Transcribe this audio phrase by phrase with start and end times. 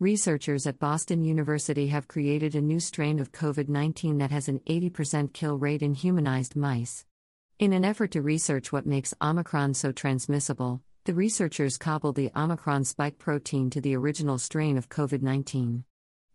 [0.00, 4.60] researchers at Boston University have created a new strain of COVID 19 that has an
[4.60, 7.04] 80% kill rate in humanized mice.
[7.58, 12.84] In an effort to research what makes Omicron so transmissible, the researchers cobbled the Omicron
[12.84, 15.82] spike protein to the original strain of COVID 19.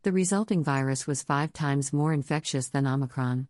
[0.02, 3.48] The resulting virus was five times more infectious than Omicron.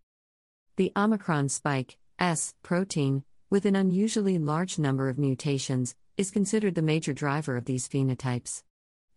[0.76, 6.84] The Omicron spike, S, protein, with an unusually large number of mutations, is considered the
[6.84, 8.62] major driver of these phenotypes.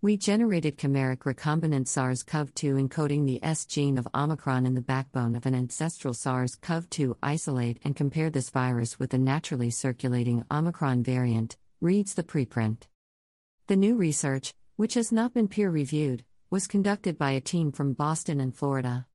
[0.02, 4.82] We generated chimeric recombinant SARS CoV 2 encoding the S gene of Omicron in the
[4.82, 9.70] backbone of an ancestral SARS CoV 2 isolate and compared this virus with the naturally
[9.70, 12.82] circulating Omicron variant, reads the preprint.
[13.68, 17.94] The new research, which has not been peer reviewed, was conducted by a team from
[17.94, 19.06] Boston and Florida.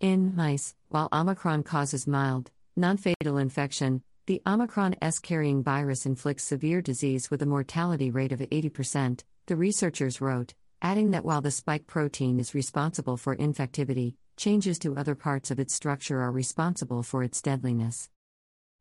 [0.00, 6.44] In mice, while Omicron causes mild, non fatal infection, the Omicron S carrying virus inflicts
[6.44, 11.50] severe disease with a mortality rate of 80%, the researchers wrote, adding that while the
[11.50, 17.02] spike protein is responsible for infectivity, changes to other parts of its structure are responsible
[17.02, 18.10] for its deadliness.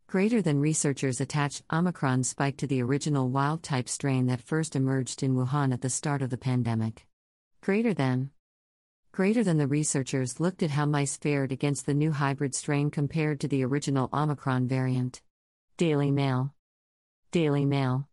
[0.05, 5.23] Greater than researchers attached Omicron spike to the original wild type strain that first emerged
[5.23, 7.07] in Wuhan at the start of the pandemic.
[7.61, 8.31] Greater than.
[9.13, 13.39] Greater than the researchers looked at how mice fared against the new hybrid strain compared
[13.39, 15.21] to the original Omicron variant.
[15.77, 16.55] Daily Mail.
[17.31, 18.07] Daily Mail.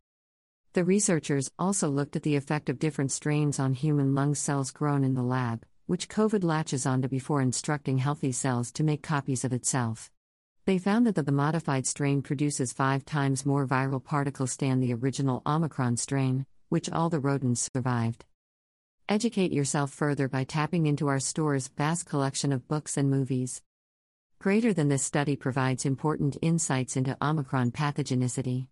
[0.75, 5.03] The researchers also looked at the effect of different strains on human lung cells grown
[5.03, 9.55] in the lab, which COVID latches onto before instructing healthy cells to make copies of
[9.55, 10.11] itself.
[10.67, 15.41] They found that the modified strain produces five times more viral particles than the original
[15.47, 18.27] Omicron strain, which all the rodents survived.
[19.09, 23.63] Educate yourself further by tapping into our store's vast collection of books and movies.
[24.45, 28.67] Greater than this study provides important insights into Omicron pathogenicity.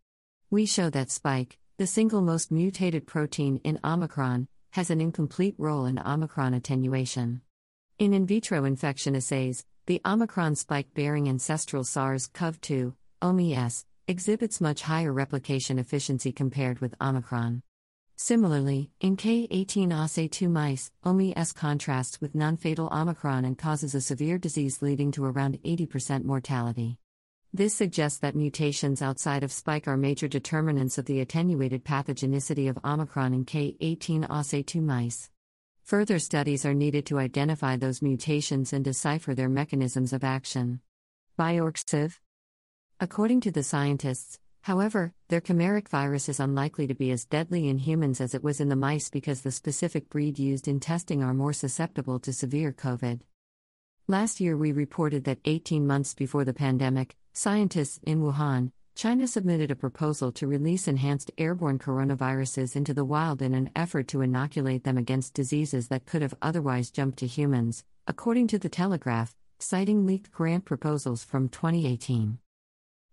[0.50, 5.86] We show that spike, the single most mutated protein in Omicron, has an incomplete role
[5.86, 7.40] in Omicron attenuation.
[7.98, 14.60] In in vitro infection assays, the Omicron spike bearing ancestral SARS CoV 2, OMS, exhibits
[14.60, 17.62] much higher replication efficiency compared with Omicron.
[18.24, 24.38] Similarly, in K18 OSA2 mice, OMS contrasts with non fatal Omicron and causes a severe
[24.38, 26.98] disease leading to around 80% mortality.
[27.52, 32.78] This suggests that mutations outside of spike are major determinants of the attenuated pathogenicity of
[32.84, 35.28] Omicron in K18 OSA2 mice.
[35.82, 40.80] Further studies are needed to identify those mutations and decipher their mechanisms of action.
[41.36, 42.20] BioRxiv?
[43.00, 47.78] According to the scientists, however, their chimeric virus is unlikely to be as deadly in
[47.78, 51.34] humans as it was in the mice because the specific breed used in testing are
[51.34, 53.20] more susceptible to severe COVID.
[54.08, 59.70] Last year, we reported that 18 months before the pandemic, Scientists in Wuhan, China submitted
[59.70, 64.84] a proposal to release enhanced airborne coronaviruses into the wild in an effort to inoculate
[64.84, 70.04] them against diseases that could have otherwise jumped to humans, according to The Telegraph, citing
[70.04, 72.38] leaked grant proposals from 2018.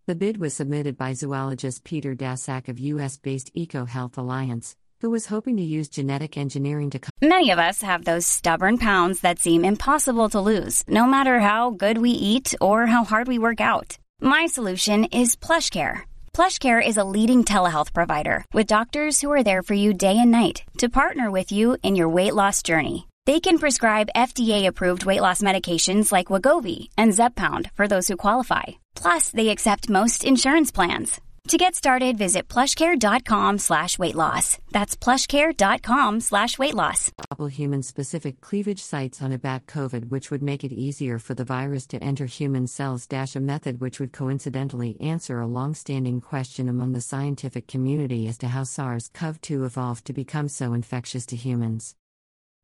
[0.09, 5.27] The bid was submitted by zoologist Peter Daszak of US based EcoHealth Alliance, who was
[5.27, 6.99] hoping to use genetic engineering to.
[7.21, 11.69] Many of us have those stubborn pounds that seem impossible to lose, no matter how
[11.69, 13.99] good we eat or how hard we work out.
[14.19, 16.01] My solution is PlushCare.
[16.33, 20.31] PlushCare is a leading telehealth provider with doctors who are there for you day and
[20.31, 23.08] night to partner with you in your weight loss journey.
[23.29, 28.63] They can prescribe FDA-approved weight loss medications like Wegovy and Zepbound for those who qualify.
[28.95, 31.21] Plus, they accept most insurance plans.
[31.49, 34.57] To get started, visit plushcare.com slash weight loss.
[34.71, 37.11] That's plushcare.com slash weight loss.
[37.51, 41.45] Human specific cleavage sites on a bat COVID, which would make it easier for the
[41.45, 46.19] virus to enter human cells, dash a method which would coincidentally answer a long standing
[46.19, 50.73] question among the scientific community as to how SARS CoV 2 evolved to become so
[50.73, 51.95] infectious to humans.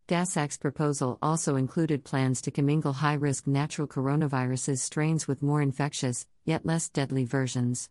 [0.07, 6.27] Daszak's proposal also included plans to commingle high risk natural coronaviruses strains with more infectious,
[6.43, 7.89] yet less deadly versions.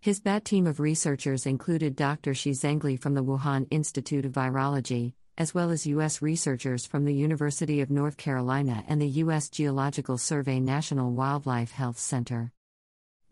[0.00, 2.34] His BAT team of researchers included Dr.
[2.34, 6.20] Shi Zhengli from the Wuhan Institute of Virology, as well as U.S.
[6.20, 9.48] researchers from the University of North Carolina and the U.S.
[9.48, 12.50] Geological Survey National Wildlife Health Center.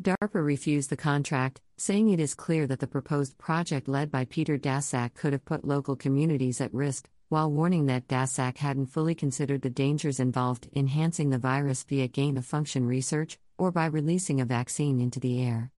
[0.00, 4.56] DARPA refused the contract, saying it is clear that the proposed project led by Peter
[4.56, 9.62] Daszak could have put local communities at risk, while warning that Daszak hadn't fully considered
[9.62, 14.44] the dangers involved enhancing the virus via gain of function research or by releasing a
[14.44, 15.70] vaccine into the air.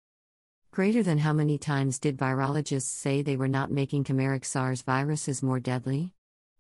[0.71, 5.43] Greater than how many times did virologists say they were not making chimeric SARS viruses
[5.43, 6.15] more deadly?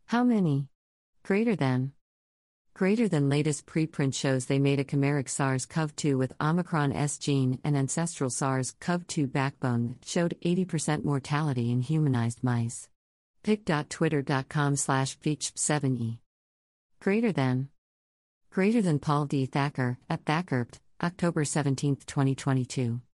[0.04, 0.68] How many?
[1.22, 1.92] Greater than.
[2.74, 7.16] Greater than latest preprint shows they made a chimeric SARS CoV 2 with Omicron S
[7.16, 12.90] gene and ancestral SARS CoV 2 backbone that showed 80% mortality in humanized mice.
[13.42, 16.18] pic.twitter.com slash 7e
[17.00, 17.68] Greater than.
[18.50, 19.46] Greater than Paul D.
[19.46, 23.02] Thacker, at Thackerpt, October 17, 2022.